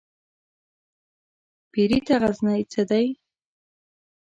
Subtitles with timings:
[1.71, 3.05] پيري ته غزنى څه دى؟